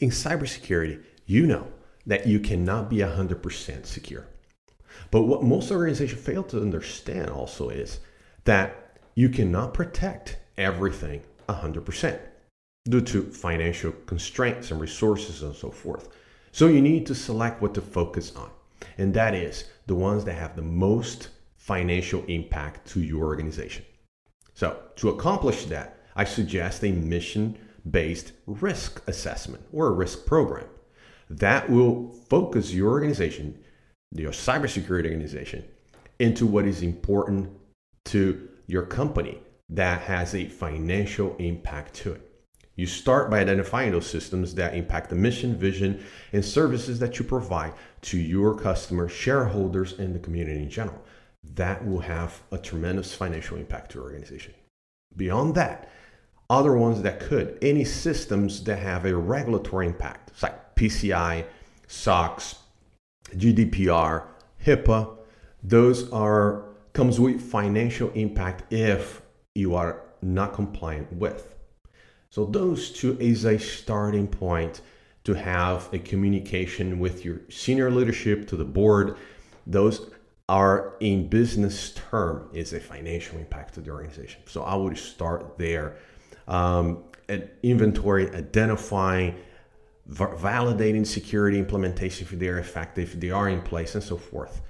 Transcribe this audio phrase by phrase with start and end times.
[0.00, 1.68] In cybersecurity, you know
[2.06, 4.26] that you cannot be 100% secure.
[5.10, 8.00] But what most organizations fail to understand also is
[8.44, 12.18] that you cannot protect everything 100%
[12.88, 16.08] due to financial constraints and resources and so forth.
[16.52, 18.50] So you need to select what to focus on,
[18.98, 23.84] and that is the ones that have the most financial impact to your organization.
[24.54, 27.58] So, to accomplish that, I suggest a mission
[27.90, 30.66] based risk assessment or a risk program
[31.28, 33.58] that will focus your organization,
[34.12, 35.64] your cybersecurity organization,
[36.18, 37.50] into what is important
[38.04, 42.22] to your company that has a financial impact to it.
[42.76, 47.24] You start by identifying those systems that impact the mission, vision, and services that you
[47.24, 51.02] provide to your customers, shareholders, and the community in general.
[51.54, 54.52] That will have a tremendous financial impact to your organization.
[55.16, 55.88] Beyond that,
[56.48, 61.44] other ones that could, any systems that have a regulatory impact, like PCI,
[61.86, 62.56] SOX,
[63.34, 64.24] GDPR,
[64.64, 65.16] HIPAA,
[65.62, 69.20] those are comes with financial impact if
[69.54, 71.54] you are not compliant with.
[72.30, 74.80] So those two is a starting point
[75.24, 79.16] to have a communication with your senior leadership to the board.
[79.66, 80.10] Those
[80.48, 84.40] are in business term is a financial impact to the organization.
[84.46, 85.96] So I would start there.
[86.48, 87.04] Um,
[87.62, 89.36] inventory, identifying,
[90.08, 94.62] validating security implementation if they're effective, if they are in place, and so forth.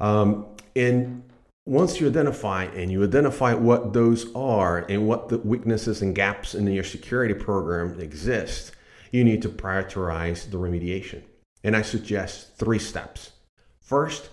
[0.00, 1.22] Um, and
[1.66, 6.54] once you identify and you identify what those are and what the weaknesses and gaps
[6.54, 8.72] in your security program exist,
[9.12, 11.22] you need to prioritize the remediation.
[11.62, 13.32] And I suggest three steps.
[13.82, 14.30] First,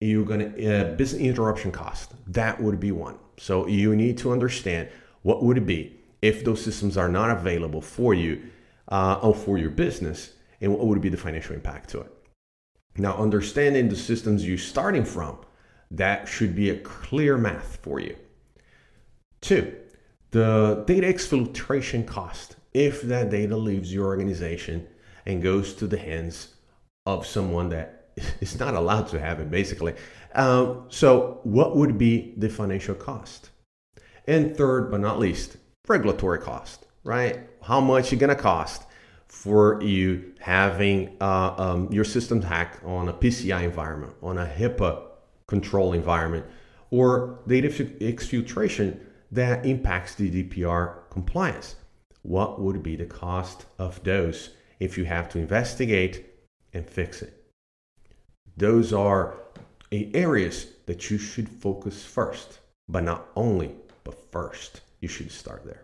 [0.00, 2.12] you're going to uh, business interruption cost.
[2.26, 3.18] That would be one.
[3.38, 4.88] So you need to understand
[5.22, 8.42] what would it be if those systems are not available for you
[8.88, 12.10] uh, or for your business, and what would be the financial impact to it.
[12.96, 15.38] Now, understanding the systems you're starting from
[15.90, 18.16] that should be a clear math for you.
[19.42, 19.76] Two,
[20.30, 24.88] the data exfiltration cost if that data leaves your organization
[25.26, 26.54] and goes to the hands
[27.04, 28.08] of someone that
[28.40, 29.94] is not allowed to have it, basically.
[30.34, 33.50] Um, so, what would be the financial cost?
[34.26, 37.40] And third, but not least, regulatory cost, right?
[37.62, 38.84] How much going to cost
[39.28, 45.02] for you having uh, um, your system hacked on a PCI environment, on a HIPAA
[45.46, 46.46] control environment,
[46.90, 48.98] or data exfiltration
[49.32, 51.76] that impacts GDPR compliance.
[52.22, 56.24] What would be the cost of those if you have to investigate
[56.72, 57.44] and fix it?
[58.56, 59.34] Those are
[59.90, 63.74] areas that you should focus first, but not only,
[64.04, 64.80] but first.
[65.04, 65.83] You should start there.